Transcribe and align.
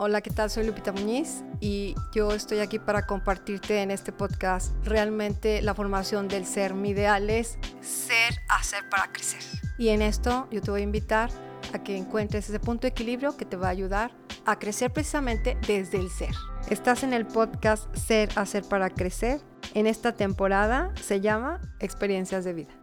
Hola, 0.00 0.20
¿qué 0.20 0.30
tal? 0.30 0.48
Soy 0.48 0.64
Lupita 0.64 0.92
Muñiz 0.92 1.42
y 1.58 1.96
yo 2.14 2.30
estoy 2.32 2.60
aquí 2.60 2.78
para 2.78 3.04
compartirte 3.04 3.82
en 3.82 3.90
este 3.90 4.12
podcast 4.12 4.72
realmente 4.84 5.60
la 5.60 5.74
formación 5.74 6.28
del 6.28 6.46
ser. 6.46 6.72
Mi 6.72 6.90
ideal 6.90 7.28
es 7.28 7.58
ser, 7.80 8.40
hacer 8.48 8.88
para 8.90 9.10
crecer. 9.10 9.40
Y 9.76 9.88
en 9.88 10.00
esto 10.00 10.46
yo 10.52 10.62
te 10.62 10.70
voy 10.70 10.82
a 10.82 10.84
invitar 10.84 11.30
a 11.72 11.82
que 11.82 11.96
encuentres 11.96 12.48
ese 12.48 12.60
punto 12.60 12.82
de 12.82 12.90
equilibrio 12.90 13.36
que 13.36 13.44
te 13.44 13.56
va 13.56 13.66
a 13.66 13.70
ayudar 13.70 14.12
a 14.46 14.60
crecer 14.60 14.92
precisamente 14.92 15.58
desde 15.66 15.98
el 15.98 16.10
ser. 16.10 16.32
Estás 16.70 17.02
en 17.02 17.12
el 17.12 17.26
podcast 17.26 17.92
Ser, 17.96 18.28
hacer 18.36 18.62
para 18.62 18.90
crecer. 18.90 19.40
En 19.74 19.88
esta 19.88 20.12
temporada 20.12 20.92
se 21.02 21.20
llama 21.20 21.60
Experiencias 21.80 22.44
de 22.44 22.52
vida. 22.52 22.77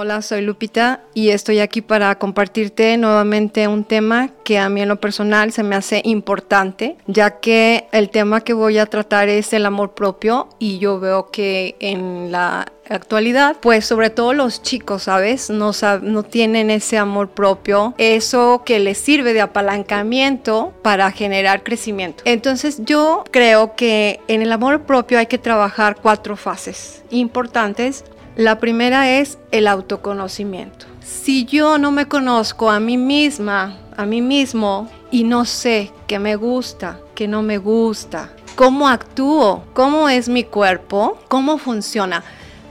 Hola, 0.00 0.22
soy 0.22 0.42
Lupita 0.42 1.00
y 1.12 1.30
estoy 1.30 1.58
aquí 1.58 1.82
para 1.82 2.16
compartirte 2.20 2.96
nuevamente 2.98 3.66
un 3.66 3.82
tema 3.82 4.28
que 4.44 4.56
a 4.56 4.68
mí 4.68 4.80
en 4.80 4.88
lo 4.88 5.00
personal 5.00 5.50
se 5.50 5.64
me 5.64 5.74
hace 5.74 6.02
importante, 6.04 6.96
ya 7.08 7.40
que 7.40 7.88
el 7.90 8.08
tema 8.08 8.42
que 8.42 8.52
voy 8.52 8.78
a 8.78 8.86
tratar 8.86 9.28
es 9.28 9.52
el 9.52 9.66
amor 9.66 9.94
propio 9.94 10.50
y 10.60 10.78
yo 10.78 11.00
veo 11.00 11.32
que 11.32 11.74
en 11.80 12.30
la 12.30 12.70
actualidad, 12.88 13.56
pues 13.60 13.86
sobre 13.86 14.10
todo 14.10 14.34
los 14.34 14.62
chicos, 14.62 15.02
¿sabes? 15.02 15.50
No, 15.50 15.72
no 16.02 16.22
tienen 16.22 16.70
ese 16.70 16.96
amor 16.96 17.30
propio, 17.30 17.92
eso 17.98 18.62
que 18.64 18.78
les 18.78 18.98
sirve 18.98 19.32
de 19.32 19.40
apalancamiento 19.40 20.74
para 20.82 21.10
generar 21.10 21.64
crecimiento. 21.64 22.22
Entonces 22.24 22.84
yo 22.84 23.24
creo 23.32 23.74
que 23.74 24.20
en 24.28 24.42
el 24.42 24.52
amor 24.52 24.82
propio 24.82 25.18
hay 25.18 25.26
que 25.26 25.38
trabajar 25.38 25.96
cuatro 26.00 26.36
fases 26.36 27.02
importantes 27.10 28.04
la 28.38 28.60
primera 28.60 29.18
es 29.18 29.36
el 29.50 29.66
autoconocimiento. 29.66 30.86
Si 31.00 31.44
yo 31.44 31.76
no 31.76 31.90
me 31.90 32.06
conozco 32.06 32.70
a 32.70 32.78
mí 32.78 32.96
misma, 32.96 33.76
a 33.96 34.06
mí 34.06 34.22
mismo, 34.22 34.88
y 35.10 35.24
no 35.24 35.44
sé 35.44 35.90
qué 36.06 36.20
me 36.20 36.36
gusta, 36.36 37.00
qué 37.16 37.26
no 37.26 37.42
me 37.42 37.58
gusta, 37.58 38.30
cómo 38.54 38.88
actúo, 38.88 39.64
cómo 39.74 40.08
es 40.08 40.28
mi 40.28 40.44
cuerpo, 40.44 41.18
cómo 41.26 41.58
funciona, 41.58 42.22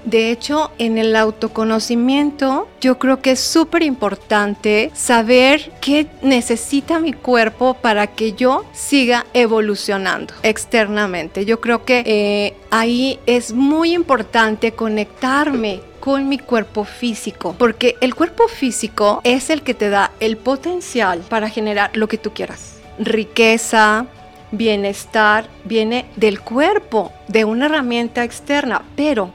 de 0.07 0.31
hecho, 0.31 0.71
en 0.77 0.97
el 0.97 1.17
autoconocimiento 1.17 2.69
yo 2.79 2.97
creo 2.97 3.21
que 3.21 3.31
es 3.31 3.41
súper 3.41 3.83
importante 3.83 4.89
saber 4.93 5.69
qué 5.81 6.07
necesita 6.21 7.01
mi 7.01 7.11
cuerpo 7.11 7.73
para 7.73 8.07
que 8.07 8.31
yo 8.31 8.63
siga 8.71 9.25
evolucionando 9.33 10.33
externamente. 10.43 11.43
Yo 11.43 11.59
creo 11.59 11.83
que 11.83 12.03
eh, 12.05 12.55
ahí 12.71 13.19
es 13.25 13.51
muy 13.51 13.93
importante 13.93 14.71
conectarme 14.71 15.81
con 15.99 16.29
mi 16.29 16.37
cuerpo 16.39 16.85
físico, 16.85 17.53
porque 17.59 17.97
el 17.99 18.15
cuerpo 18.15 18.47
físico 18.47 19.19
es 19.25 19.49
el 19.49 19.61
que 19.61 19.73
te 19.73 19.89
da 19.89 20.11
el 20.21 20.37
potencial 20.37 21.19
para 21.27 21.49
generar 21.49 21.91
lo 21.97 22.07
que 22.07 22.17
tú 22.17 22.31
quieras. 22.31 22.77
Riqueza, 22.97 24.05
bienestar, 24.53 25.49
viene 25.65 26.05
del 26.15 26.39
cuerpo, 26.39 27.11
de 27.27 27.43
una 27.43 27.65
herramienta 27.65 28.23
externa, 28.23 28.83
pero 28.95 29.33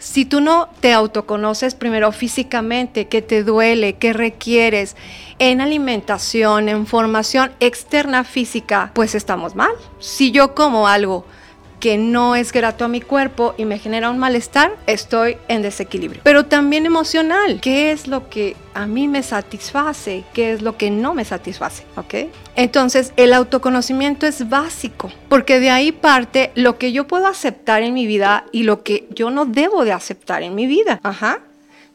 si 0.00 0.24
tú 0.24 0.40
no 0.40 0.70
te 0.80 0.94
autoconoces 0.94 1.74
primero 1.74 2.10
físicamente, 2.10 3.06
qué 3.06 3.20
te 3.20 3.44
duele, 3.44 3.96
qué 3.96 4.14
requieres 4.14 4.96
en 5.38 5.60
alimentación, 5.60 6.70
en 6.70 6.86
formación 6.86 7.52
externa 7.60 8.24
física, 8.24 8.90
pues 8.94 9.14
estamos 9.14 9.54
mal. 9.54 9.70
Si 9.98 10.32
yo 10.32 10.54
como 10.54 10.88
algo 10.88 11.26
que 11.80 11.98
no 11.98 12.36
es 12.36 12.52
grato 12.52 12.84
a 12.84 12.88
mi 12.88 13.00
cuerpo 13.00 13.54
y 13.56 13.64
me 13.64 13.78
genera 13.78 14.10
un 14.10 14.18
malestar, 14.18 14.76
estoy 14.86 15.38
en 15.48 15.62
desequilibrio. 15.62 16.20
Pero 16.22 16.44
también 16.46 16.86
emocional, 16.86 17.58
¿qué 17.60 17.90
es 17.90 18.06
lo 18.06 18.28
que 18.28 18.54
a 18.74 18.86
mí 18.86 19.08
me 19.08 19.22
satisface? 19.22 20.24
¿Qué 20.32 20.52
es 20.52 20.62
lo 20.62 20.76
que 20.76 20.90
no 20.90 21.14
me 21.14 21.24
satisface? 21.24 21.84
¿Ok? 21.96 22.30
Entonces, 22.54 23.12
el 23.16 23.32
autoconocimiento 23.32 24.26
es 24.26 24.48
básico, 24.48 25.10
porque 25.28 25.58
de 25.58 25.70
ahí 25.70 25.90
parte 25.90 26.52
lo 26.54 26.78
que 26.78 26.92
yo 26.92 27.06
puedo 27.06 27.26
aceptar 27.26 27.82
en 27.82 27.94
mi 27.94 28.06
vida 28.06 28.44
y 28.52 28.64
lo 28.64 28.82
que 28.82 29.08
yo 29.10 29.30
no 29.30 29.46
debo 29.46 29.84
de 29.84 29.92
aceptar 29.92 30.42
en 30.42 30.54
mi 30.54 30.66
vida. 30.66 31.00
Ajá 31.02 31.40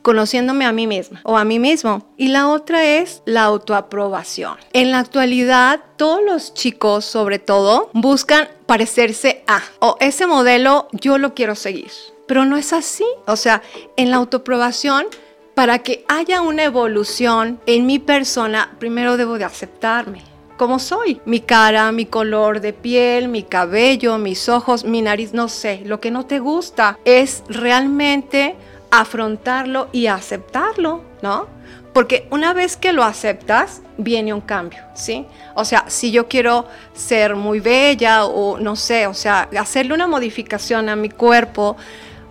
conociéndome 0.06 0.66
a 0.66 0.72
mí 0.72 0.86
misma 0.86 1.20
o 1.24 1.36
a 1.36 1.44
mí 1.44 1.58
mismo. 1.58 2.06
Y 2.16 2.28
la 2.28 2.48
otra 2.48 2.86
es 2.86 3.24
la 3.26 3.42
autoaprobación. 3.42 4.56
En 4.72 4.92
la 4.92 5.00
actualidad, 5.00 5.82
todos 5.98 6.22
los 6.24 6.54
chicos, 6.54 7.06
sobre 7.06 7.40
todo, 7.40 7.90
buscan 7.92 8.48
parecerse 8.68 9.44
a 9.48 9.64
o 9.80 9.98
ese 10.00 10.28
modelo 10.28 10.90
yo 10.92 11.18
lo 11.18 11.34
quiero 11.34 11.56
seguir. 11.56 11.90
Pero 12.28 12.46
no 12.46 12.56
es 12.56 12.72
así. 12.72 13.04
O 13.26 13.36
sea, 13.36 13.64
en 13.98 14.12
la 14.12 14.18
autoaprobación, 14.18 15.08
para 15.56 15.80
que 15.80 16.06
haya 16.08 16.42
una 16.42 16.66
evolución 16.66 17.60
en 17.66 17.88
mi 17.88 17.98
persona, 17.98 18.76
primero 18.78 19.18
debo 19.18 19.40
de 19.40 19.46
aceptarme 19.46 20.22
como 20.56 20.80
soy. 20.80 21.20
Mi 21.26 21.40
cara, 21.40 21.92
mi 21.92 22.06
color 22.06 22.62
de 22.62 22.74
piel, 22.74 23.28
mi 23.28 23.42
cabello, 23.42 24.18
mis 24.20 24.50
ojos, 24.50 24.86
mi 24.86 25.02
nariz, 25.02 25.34
no 25.34 25.50
sé. 25.50 25.82
Lo 25.84 26.00
que 26.00 26.12
no 26.12 26.26
te 26.26 26.40
gusta 26.40 27.00
es 27.06 27.44
realmente 27.50 28.56
afrontarlo 28.92 29.90
y 29.92 30.08
aceptarlo, 30.08 31.04
¿no? 31.22 31.48
Porque 31.94 32.28
una 32.30 32.54
vez 32.54 32.76
que 32.76 32.92
lo 32.92 33.04
aceptas, 33.04 33.82
viene 33.98 34.34
un 34.34 34.42
cambio, 34.42 34.84
¿sí? 34.96 35.26
O 35.54 35.64
sea, 35.64 35.86
si 35.88 36.12
yo 36.12 36.28
quiero 36.28 36.68
ser 36.94 37.36
muy 37.36 37.62
bella 37.62 38.26
o 38.26 38.60
no 38.60 38.76
sé, 38.76 39.08
o 39.08 39.14
sea, 39.14 39.48
hacerle 39.58 39.94
una 39.94 40.08
modificación 40.08 40.90
a 40.90 40.96
mi 40.96 41.10
cuerpo, 41.10 41.78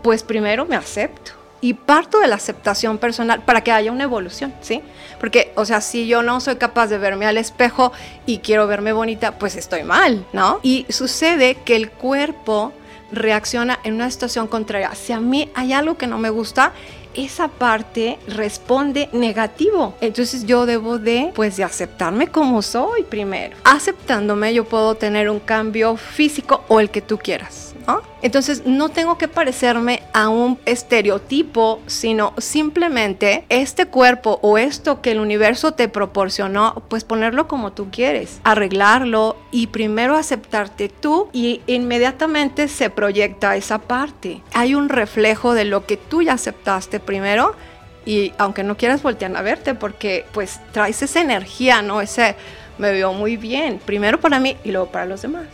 pues 0.02 0.22
primero 0.22 0.66
me 0.66 0.76
acepto. 0.76 1.32
Y 1.62 1.72
parto 1.72 2.20
de 2.20 2.28
la 2.28 2.34
aceptación 2.34 2.98
personal 2.98 3.42
para 3.42 3.62
que 3.62 3.72
haya 3.72 3.90
una 3.90 4.04
evolución, 4.04 4.52
¿sí? 4.60 4.82
Porque, 5.18 5.52
o 5.56 5.64
sea, 5.64 5.80
si 5.80 6.06
yo 6.06 6.22
no 6.22 6.40
soy 6.40 6.56
capaz 6.56 6.88
de 6.88 6.98
verme 6.98 7.24
al 7.24 7.38
espejo 7.38 7.90
y 8.26 8.40
quiero 8.40 8.66
verme 8.66 8.92
bonita, 8.92 9.38
pues 9.38 9.56
estoy 9.56 9.82
mal, 9.82 10.26
¿no? 10.34 10.60
Y 10.62 10.84
sucede 10.90 11.54
que 11.54 11.74
el 11.76 11.90
cuerpo 11.90 12.74
reacciona 13.12 13.78
en 13.84 13.94
una 13.94 14.10
situación 14.10 14.46
contraria. 14.46 14.94
Si 14.94 15.12
a 15.12 15.20
mí 15.20 15.50
hay 15.54 15.72
algo 15.72 15.96
que 15.96 16.06
no 16.06 16.18
me 16.18 16.30
gusta, 16.30 16.72
esa 17.14 17.48
parte 17.48 18.18
responde 18.26 19.08
negativo. 19.12 19.94
Entonces 20.00 20.44
yo 20.44 20.66
debo 20.66 20.98
de, 20.98 21.32
pues, 21.34 21.56
de 21.56 21.64
aceptarme 21.64 22.28
como 22.28 22.62
soy 22.62 23.04
primero. 23.04 23.56
Aceptándome 23.64 24.52
yo 24.52 24.64
puedo 24.64 24.94
tener 24.94 25.30
un 25.30 25.40
cambio 25.40 25.96
físico 25.96 26.64
o 26.68 26.80
el 26.80 26.90
que 26.90 27.02
tú 27.02 27.18
quieras. 27.18 27.73
Entonces 28.22 28.62
no 28.64 28.88
tengo 28.88 29.18
que 29.18 29.28
parecerme 29.28 30.02
a 30.12 30.28
un 30.28 30.58
estereotipo, 30.64 31.80
sino 31.86 32.32
simplemente 32.38 33.44
este 33.48 33.86
cuerpo 33.86 34.38
o 34.42 34.56
esto 34.56 35.02
que 35.02 35.12
el 35.12 35.20
universo 35.20 35.72
te 35.72 35.88
proporcionó, 35.88 36.82
pues 36.88 37.04
ponerlo 37.04 37.48
como 37.48 37.72
tú 37.72 37.88
quieres, 37.90 38.40
arreglarlo 38.44 39.36
y 39.50 39.66
primero 39.66 40.16
aceptarte 40.16 40.88
tú 40.88 41.28
y 41.32 41.60
inmediatamente 41.66 42.68
se 42.68 42.90
proyecta 42.90 43.56
esa 43.56 43.78
parte. 43.78 44.40
Hay 44.54 44.74
un 44.74 44.88
reflejo 44.88 45.54
de 45.54 45.64
lo 45.64 45.84
que 45.84 45.96
tú 45.96 46.22
ya 46.22 46.32
aceptaste 46.34 47.00
primero 47.00 47.54
y 48.06 48.32
aunque 48.38 48.62
no 48.62 48.76
quieras 48.76 49.02
voltear 49.02 49.36
a 49.36 49.42
verte 49.42 49.74
porque 49.74 50.24
pues 50.32 50.60
traes 50.72 51.02
esa 51.02 51.20
energía, 51.20 51.82
¿no? 51.82 52.00
Ese 52.00 52.36
me 52.78 52.90
veo 52.90 53.12
muy 53.12 53.36
bien, 53.36 53.80
primero 53.84 54.20
para 54.20 54.40
mí 54.40 54.56
y 54.64 54.70
luego 54.70 54.86
para 54.86 55.06
los 55.06 55.22
demás, 55.22 55.46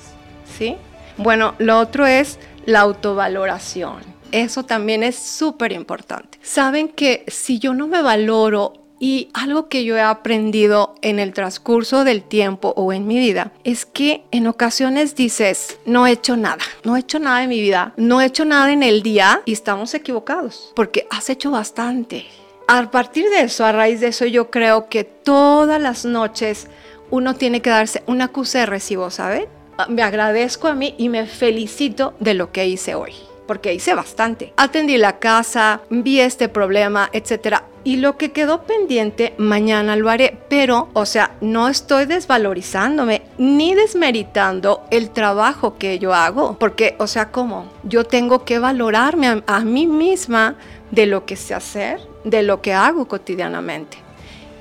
¿sí? 0.58 0.76
Bueno, 1.22 1.54
lo 1.58 1.78
otro 1.78 2.06
es 2.06 2.38
la 2.64 2.80
autovaloración. 2.80 3.98
Eso 4.32 4.62
también 4.62 5.02
es 5.02 5.16
súper 5.16 5.70
importante. 5.70 6.38
Saben 6.40 6.88
que 6.88 7.24
si 7.28 7.58
yo 7.58 7.74
no 7.74 7.86
me 7.86 8.00
valoro 8.00 8.72
y 8.98 9.28
algo 9.34 9.68
que 9.68 9.84
yo 9.84 9.98
he 9.98 10.00
aprendido 10.00 10.94
en 11.02 11.18
el 11.18 11.34
transcurso 11.34 12.04
del 12.04 12.22
tiempo 12.22 12.72
o 12.74 12.94
en 12.94 13.06
mi 13.06 13.18
vida 13.18 13.52
es 13.64 13.84
que 13.84 14.24
en 14.30 14.46
ocasiones 14.46 15.14
dices, 15.14 15.78
no 15.84 16.06
he 16.06 16.12
hecho 16.12 16.38
nada, 16.38 16.64
no 16.84 16.96
he 16.96 17.00
hecho 17.00 17.18
nada 17.18 17.42
en 17.42 17.50
mi 17.50 17.60
vida, 17.60 17.92
no 17.98 18.22
he 18.22 18.26
hecho 18.26 18.46
nada 18.46 18.72
en 18.72 18.82
el 18.82 19.02
día 19.02 19.42
y 19.44 19.52
estamos 19.52 19.92
equivocados 19.92 20.72
porque 20.74 21.06
has 21.10 21.28
hecho 21.28 21.50
bastante. 21.50 22.24
A 22.66 22.90
partir 22.90 23.28
de 23.28 23.42
eso, 23.42 23.66
a 23.66 23.72
raíz 23.72 24.00
de 24.00 24.08
eso, 24.08 24.24
yo 24.24 24.50
creo 24.50 24.88
que 24.88 25.04
todas 25.04 25.80
las 25.82 26.06
noches 26.06 26.68
uno 27.10 27.34
tiene 27.34 27.60
que 27.60 27.68
darse 27.68 28.02
una 28.06 28.26
acuse 28.26 28.58
de 28.58 28.66
recibo, 28.66 29.10
¿saben? 29.10 29.59
Me 29.88 30.02
agradezco 30.02 30.68
a 30.68 30.74
mí 30.74 30.94
y 30.98 31.08
me 31.08 31.26
felicito 31.26 32.14
de 32.20 32.34
lo 32.34 32.52
que 32.52 32.66
hice 32.66 32.94
hoy 32.94 33.14
porque 33.50 33.74
hice 33.74 33.94
bastante. 33.94 34.52
Atendí 34.56 34.96
la 34.96 35.18
casa, 35.18 35.80
vi 35.90 36.20
este 36.20 36.48
problema, 36.48 37.10
etcétera. 37.12 37.64
Y 37.82 37.96
lo 37.96 38.16
que 38.16 38.30
quedó 38.30 38.62
pendiente, 38.62 39.34
mañana 39.38 39.96
lo 39.96 40.08
haré. 40.08 40.38
Pero, 40.48 40.88
o 40.92 41.04
sea, 41.04 41.32
no 41.40 41.66
estoy 41.66 42.06
desvalorizándome 42.06 43.22
ni 43.38 43.74
desmeritando 43.74 44.84
el 44.92 45.10
trabajo 45.10 45.78
que 45.78 45.98
yo 45.98 46.14
hago. 46.14 46.60
Porque, 46.60 46.94
o 47.00 47.08
sea, 47.08 47.32
¿cómo? 47.32 47.66
Yo 47.82 48.04
tengo 48.04 48.44
que 48.44 48.60
valorarme 48.60 49.26
a, 49.26 49.42
a 49.48 49.64
mí 49.64 49.88
misma 49.88 50.54
de 50.92 51.06
lo 51.06 51.26
que 51.26 51.34
sé 51.34 51.52
hacer, 51.52 52.00
de 52.22 52.44
lo 52.44 52.62
que 52.62 52.72
hago 52.72 53.08
cotidianamente. 53.08 53.98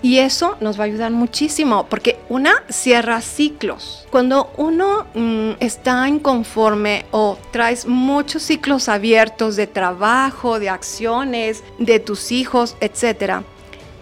Y 0.02 0.20
eso 0.20 0.56
nos 0.62 0.80
va 0.80 0.84
a 0.84 0.88
ayudar 0.88 1.12
muchísimo 1.12 1.86
porque 1.90 2.18
una 2.30 2.64
cierra 2.70 3.22
ciclos. 3.22 4.08
Cuando 4.10 4.52
uno 4.58 5.08
mm, 5.14 5.52
está 5.60 6.08
inconforme 6.08 7.06
o 7.12 7.38
traes 7.52 7.86
muchos 7.86 8.44
ciclos 8.44 8.88
abiertos 8.88 9.56
de 9.56 9.68
trabajo, 9.68 10.60
de 10.60 10.70
acciones, 10.70 11.64
de 11.78 12.00
tus 12.00 12.32
hijos, 12.32 12.76
etc., 12.80 13.42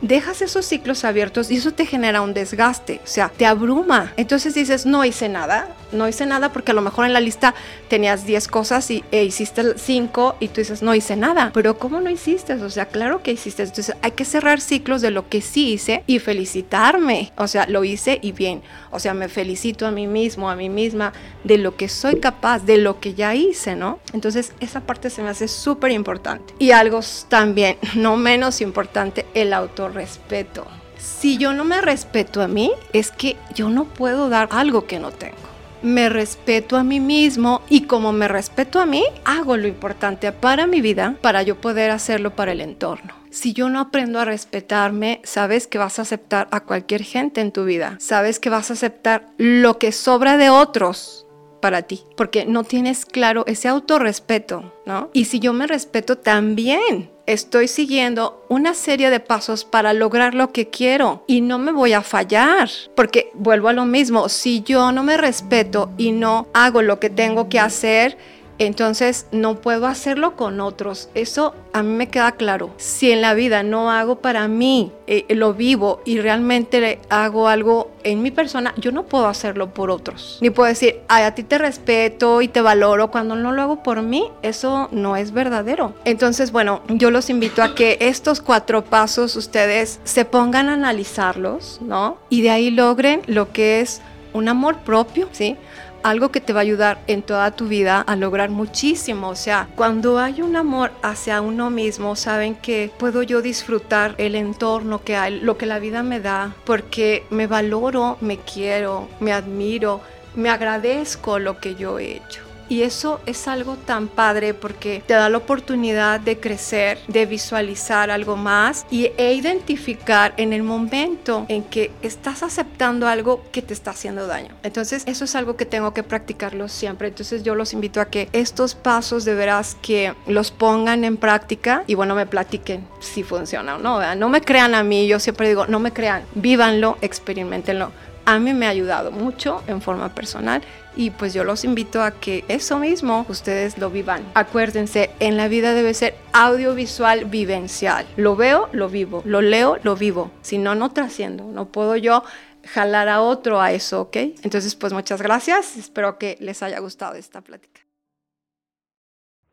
dejas 0.01 0.41
esos 0.41 0.65
ciclos 0.65 1.03
abiertos 1.03 1.49
y 1.49 1.57
eso 1.57 1.71
te 1.71 1.85
genera 1.85 2.21
un 2.21 2.33
desgaste, 2.33 3.01
o 3.03 3.07
sea, 3.07 3.29
te 3.29 3.45
abruma. 3.45 4.13
Entonces 4.17 4.53
dices, 4.53 4.85
no 4.85 5.03
hice 5.03 5.29
nada, 5.29 5.69
no 5.91 6.07
hice 6.07 6.25
nada 6.25 6.51
porque 6.51 6.71
a 6.71 6.73
lo 6.73 6.81
mejor 6.81 7.05
en 7.05 7.13
la 7.13 7.19
lista 7.19 7.53
tenías 7.87 8.25
10 8.25 8.47
cosas 8.47 8.89
y 8.91 9.03
e 9.11 9.23
hiciste 9.23 9.77
5 9.77 10.37
y 10.39 10.47
tú 10.49 10.61
dices, 10.61 10.81
no 10.81 10.93
hice 10.95 11.15
nada. 11.15 11.51
Pero 11.53 11.77
¿cómo 11.77 12.01
no 12.01 12.09
hiciste? 12.09 12.53
O 12.53 12.69
sea, 12.69 12.87
claro 12.87 13.23
que 13.23 13.31
hiciste. 13.31 13.63
Entonces 13.63 13.95
hay 14.01 14.11
que 14.11 14.25
cerrar 14.25 14.61
ciclos 14.61 15.01
de 15.01 15.11
lo 15.11 15.29
que 15.29 15.41
sí 15.41 15.73
hice 15.73 16.03
y 16.07 16.19
felicitarme. 16.19 17.31
O 17.37 17.47
sea, 17.47 17.67
lo 17.67 17.83
hice 17.83 18.19
y 18.21 18.31
bien. 18.31 18.61
O 18.91 18.99
sea, 18.99 19.13
me 19.13 19.29
felicito 19.29 19.85
a 19.85 19.91
mí 19.91 20.07
mismo, 20.07 20.49
a 20.49 20.55
mí 20.55 20.69
misma, 20.69 21.13
de 21.43 21.57
lo 21.57 21.75
que 21.75 21.89
soy 21.89 22.19
capaz, 22.19 22.59
de 22.59 22.77
lo 22.77 22.99
que 22.99 23.13
ya 23.13 23.35
hice, 23.35 23.75
¿no? 23.75 23.99
Entonces 24.13 24.53
esa 24.59 24.81
parte 24.81 25.09
se 25.09 25.21
me 25.21 25.29
hace 25.29 25.47
súper 25.47 25.91
importante. 25.91 26.53
Y 26.59 26.71
algo 26.71 26.99
también, 27.29 27.77
no 27.95 28.17
menos 28.17 28.61
importante, 28.61 29.25
el 29.33 29.53
autorrespeto. 29.53 30.65
Si 30.97 31.37
yo 31.37 31.53
no 31.53 31.63
me 31.63 31.79
respeto 31.79 32.41
a 32.41 32.47
mí, 32.47 32.71
es 32.91 33.11
que 33.11 33.37
yo 33.53 33.69
no 33.69 33.85
puedo 33.85 34.29
dar 34.29 34.49
algo 34.51 34.85
que 34.87 34.99
no 34.99 35.11
tengo 35.11 35.47
me 35.81 36.09
respeto 36.09 36.77
a 36.77 36.83
mí 36.83 37.00
mismo 37.00 37.62
y 37.69 37.81
como 37.81 38.12
me 38.12 38.27
respeto 38.27 38.79
a 38.79 38.85
mí, 38.85 39.03
hago 39.25 39.57
lo 39.57 39.68
importante 39.68 40.31
para 40.31 40.68
mi 40.68 40.81
vida 40.81 41.15
para 41.21 41.44
yo 41.44 41.59
poder 41.59 41.91
hacerlo 41.91 42.35
para 42.35 42.51
el 42.51 42.62
entorno. 42.62 43.13
Si 43.29 43.53
yo 43.53 43.69
no 43.69 43.79
aprendo 43.79 44.19
a 44.19 44.25
respetarme, 44.25 45.21
sabes 45.24 45.68
que 45.68 45.77
vas 45.77 46.00
a 46.00 46.03
aceptar 46.03 46.47
a 46.51 46.62
cualquier 46.62 47.03
gente 47.03 47.41
en 47.41 47.51
tu 47.51 47.65
vida. 47.65 47.97
Sabes 48.00 48.39
que 48.39 48.50
vas 48.50 48.69
a 48.69 48.74
aceptar 48.74 49.27
lo 49.38 49.77
que 49.77 49.91
sobra 49.91 50.38
de 50.38 50.50
otros 50.50 51.27
para 51.62 51.83
ti, 51.83 52.03
porque 52.15 52.45
no 52.45 52.63
tienes 52.63 53.06
claro 53.06 53.44
ese 53.47 53.68
autorrespeto, 53.68 54.73
¿no? 54.85 55.09
Y 55.13 55.25
si 55.25 55.39
yo 55.39 55.53
me 55.53 55.68
respeto 55.68 56.18
también, 56.18 57.12
estoy 57.27 57.68
siguiendo 57.68 58.44
una 58.47 58.74
serie 58.74 59.09
de 59.09 59.19
pasos 59.19 59.65
para 59.65 59.94
lograr 59.94 60.33
lo 60.33 60.51
que 60.51 60.69
quiero 60.69 61.24
y 61.27 61.41
no 61.41 61.59
me 61.59 61.71
voy 61.71 61.94
a 61.94 62.01
fallar, 62.01 62.69
porque 62.95 63.29
vuelvo 63.33 63.68
a 63.68 63.74
lo 63.74 63.85
mismo, 63.85 64.29
si 64.29 64.63
yo 64.63 64.91
no 64.94 65.03
me 65.03 65.18
respeto 65.18 65.91
y 65.97 66.13
no 66.13 66.47
hago 66.53 66.81
lo 66.81 67.00
que 67.00 67.09
tengo 67.09 67.50
que 67.50 67.59
hacer, 67.59 68.18
entonces 68.59 69.27
no 69.31 69.56
puedo 69.56 69.88
hacerlo 69.88 70.36
con 70.36 70.59
otros. 70.62 71.09
Eso 71.13 71.56
a 71.74 71.83
mí 71.83 71.94
me 71.94 72.09
queda 72.09 72.33
claro. 72.33 72.71
Si 72.77 73.12
en 73.12 73.21
la 73.21 73.33
vida 73.33 73.63
no 73.63 73.92
hago 73.92 74.19
para 74.19 74.48
mí, 74.48 74.92
eh, 75.07 75.25
lo 75.30 75.54
vivo 75.54 76.01
y 76.06 76.19
realmente 76.19 77.00
hago 77.09 77.48
algo 77.48 77.92
en 78.04 78.21
mi 78.21 78.31
persona, 78.31 78.74
yo 78.77 78.92
no 78.92 79.04
puedo 79.04 79.27
hacerlo 79.27 79.74
por 79.74 79.92
otros. 79.92 80.38
Ni 80.42 80.50
puedo 80.50 80.68
decir, 80.68 81.01
Ay, 81.07 81.24
a 81.24 81.36
ti 81.36 81.44
te 81.44 81.57
respeto 81.57 82.42
y 82.42 82.48
te 82.48 82.62
valoro 82.62 83.12
cuando 83.12 83.36
no 83.36 83.51
lo 83.51 83.62
hago 83.62 83.83
por 83.83 84.01
mí. 84.01 84.30
Eso 84.42 84.89
no 84.92 85.15
es 85.15 85.31
verdadero. 85.31 85.94
Entonces, 86.06 86.51
bueno, 86.51 86.81
yo 86.89 87.12
los 87.12 87.30
invito 87.30 87.63
a 87.63 87.75
que 87.75 87.98
estos 88.00 88.42
cuatro 88.42 88.83
pasos 88.83 89.36
ustedes 89.36 90.00
se 90.04 90.25
pongan 90.25 90.69
a 90.69 90.74
analizarlos, 90.74 91.80
¿no? 91.81 92.18
Y 92.30 92.42
de 92.42 92.50
ahí 92.50 92.71
logren 92.71 93.21
lo 93.27 93.51
que 93.51 93.81
es 93.81 94.01
un 94.33 94.48
amor 94.48 94.77
propio, 94.80 95.27
¿sí? 95.31 95.57
Algo 96.03 96.29
que 96.29 96.41
te 96.41 96.53
va 96.53 96.59
a 96.59 96.63
ayudar 96.63 96.99
en 97.07 97.21
toda 97.21 97.51
tu 97.51 97.67
vida 97.67 98.01
a 98.01 98.15
lograr 98.15 98.49
muchísimo. 98.49 99.29
O 99.29 99.35
sea, 99.35 99.67
cuando 99.75 100.19
hay 100.19 100.41
un 100.41 100.55
amor 100.55 100.91
hacia 101.01 101.41
uno 101.41 101.69
mismo, 101.69 102.15
saben 102.15 102.55
que 102.55 102.91
puedo 102.97 103.23
yo 103.23 103.41
disfrutar 103.41 104.15
el 104.17 104.35
entorno 104.35 105.03
que 105.03 105.15
hay, 105.15 105.39
lo 105.39 105.57
que 105.57 105.65
la 105.65 105.79
vida 105.79 106.03
me 106.03 106.19
da, 106.19 106.55
porque 106.65 107.25
me 107.29 107.47
valoro, 107.47 108.17
me 108.21 108.38
quiero, 108.38 109.07
me 109.19 109.33
admiro, 109.33 110.01
me 110.35 110.49
agradezco 110.49 111.39
lo 111.39 111.59
que 111.59 111.75
yo 111.75 111.99
he 111.99 112.17
hecho. 112.17 112.46
Y 112.69 112.81
eso 112.81 113.21
es 113.25 113.47
algo 113.47 113.75
tan 113.75 114.07
padre 114.07 114.53
porque 114.53 115.03
te 115.05 115.13
da 115.13 115.29
la 115.29 115.37
oportunidad 115.37 116.19
de 116.19 116.39
crecer, 116.39 116.99
de 117.07 117.25
visualizar 117.25 118.11
algo 118.11 118.35
más 118.35 118.85
y, 118.91 119.11
e 119.17 119.33
identificar 119.33 120.33
en 120.37 120.53
el 120.53 120.63
momento 120.63 121.45
en 121.47 121.63
que 121.63 121.91
estás 122.01 122.43
aceptando 122.43 123.07
algo 123.07 123.43
que 123.51 123.61
te 123.61 123.73
está 123.73 123.91
haciendo 123.91 124.27
daño. 124.27 124.55
Entonces, 124.63 125.03
eso 125.05 125.25
es 125.25 125.35
algo 125.35 125.55
que 125.55 125.65
tengo 125.65 125.93
que 125.93 126.03
practicarlo 126.03 126.67
siempre. 126.67 127.07
Entonces, 127.07 127.43
yo 127.43 127.55
los 127.55 127.73
invito 127.73 128.01
a 128.01 128.05
que 128.05 128.29
estos 128.33 128.75
pasos 128.75 129.25
de 129.25 129.35
veras 129.35 129.77
que 129.81 130.13
los 130.27 130.51
pongan 130.51 131.03
en 131.03 131.17
práctica 131.17 131.83
y 131.87 131.95
bueno, 131.95 132.15
me 132.15 132.25
platiquen 132.25 132.87
si 132.99 133.23
funciona 133.23 133.75
o 133.75 133.79
no. 133.79 133.97
No 134.15 134.29
me 134.29 134.41
crean 134.41 134.75
a 134.75 134.83
mí, 134.83 135.07
yo 135.07 135.19
siempre 135.19 135.47
digo, 135.47 135.67
no 135.67 135.79
me 135.79 135.93
crean, 135.93 136.23
vívanlo, 136.35 136.97
experimentenlo 137.01 137.91
a 138.27 138.39
mí 138.39 138.53
me 138.53 138.67
ha 138.67 138.69
ayudado 138.69 139.09
mucho 139.09 139.63
en 139.67 139.81
forma 139.81 140.09
personal 140.09 140.61
y 140.97 141.11
pues 141.11 141.33
yo 141.33 141.44
los 141.44 141.63
invito 141.63 142.01
a 142.01 142.11
que 142.11 142.44
eso 142.47 142.79
mismo 142.79 143.25
ustedes 143.29 143.77
lo 143.77 143.91
vivan. 143.91 144.25
Acuérdense, 144.33 145.11
en 145.19 145.38
la 145.38 145.47
vida 145.47 145.73
debe 145.73 145.94
ser 145.94 146.15
audiovisual 146.33 147.25
vivencial. 147.25 148.05
Lo 148.17 148.35
veo, 148.35 148.67
lo 148.71 148.89
vivo. 148.89 149.21
Lo 149.23 149.41
leo, 149.41 149.77
lo 149.83 149.95
vivo. 149.95 150.31
Si 150.41 150.57
no, 150.57 150.73
no 150.73 150.91
trasciendo. 150.91 151.45
No 151.45 151.71
puedo 151.71 151.95
yo 151.95 152.23
jalar 152.63 153.09
a 153.09 153.21
otro 153.21 153.61
a 153.61 153.71
eso, 153.71 154.01
¿ok? 154.01 154.17
Entonces, 154.41 154.75
pues 154.75 154.91
muchas 154.91 155.21
gracias. 155.21 155.77
Espero 155.77 156.17
que 156.17 156.35
les 156.39 156.63
haya 156.63 156.79
gustado 156.79 157.13
esta 157.13 157.41
plática. 157.41 157.81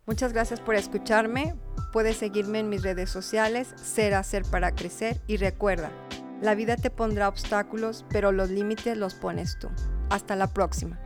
Muchas 0.07 0.33
gracias 0.33 0.61
por 0.61 0.75
escucharme. 0.75 1.55
Puedes 1.93 2.17
seguirme 2.17 2.59
en 2.59 2.71
mis 2.71 2.83
redes 2.83 3.11
sociales, 3.11 3.69
Ser 3.77 4.15
Hacer 4.15 4.45
para 4.51 4.75
Crecer 4.75 5.21
y 5.27 5.37
recuerda, 5.37 5.93
la 6.43 6.55
vida 6.55 6.77
te 6.77 6.91
pondrá 6.91 7.29
obstáculos, 7.29 8.05
pero 8.11 8.33
los 8.33 8.51
límites 8.51 8.97
los 8.97 9.15
pones 9.15 9.59
tú. 9.59 9.69
Hasta 10.11 10.37
la 10.37 10.49
próxima. 10.49 10.99